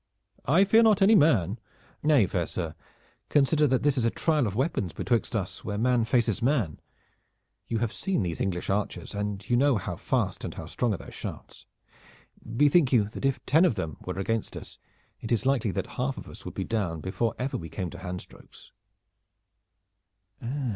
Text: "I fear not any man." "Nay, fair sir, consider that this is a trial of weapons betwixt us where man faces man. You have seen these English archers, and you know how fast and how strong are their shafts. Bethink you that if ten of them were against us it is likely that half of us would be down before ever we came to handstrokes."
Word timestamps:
"I 0.47 0.63
fear 0.63 0.81
not 0.81 1.03
any 1.03 1.13
man." 1.13 1.59
"Nay, 2.01 2.25
fair 2.25 2.47
sir, 2.47 2.73
consider 3.29 3.67
that 3.67 3.83
this 3.83 3.99
is 3.99 4.03
a 4.05 4.09
trial 4.09 4.47
of 4.47 4.55
weapons 4.55 4.93
betwixt 4.93 5.35
us 5.35 5.63
where 5.63 5.77
man 5.77 6.05
faces 6.05 6.41
man. 6.41 6.79
You 7.67 7.77
have 7.77 7.93
seen 7.93 8.23
these 8.23 8.41
English 8.41 8.67
archers, 8.71 9.13
and 9.13 9.47
you 9.47 9.55
know 9.55 9.77
how 9.77 9.97
fast 9.97 10.43
and 10.43 10.55
how 10.55 10.65
strong 10.65 10.91
are 10.95 10.97
their 10.97 11.11
shafts. 11.11 11.67
Bethink 12.43 12.91
you 12.91 13.03
that 13.09 13.25
if 13.25 13.45
ten 13.45 13.63
of 13.63 13.75
them 13.75 13.97
were 14.03 14.17
against 14.17 14.57
us 14.57 14.79
it 15.19 15.31
is 15.31 15.45
likely 15.45 15.69
that 15.69 15.85
half 16.01 16.17
of 16.17 16.27
us 16.27 16.45
would 16.45 16.55
be 16.55 16.63
down 16.63 16.99
before 16.99 17.35
ever 17.37 17.55
we 17.55 17.69
came 17.69 17.91
to 17.91 17.99
handstrokes." 17.99 18.71